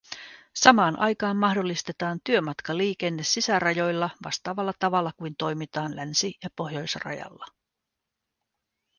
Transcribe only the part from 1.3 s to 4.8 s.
mahdollistetaan työmatkaliikenne sisärajoilla vastaavalla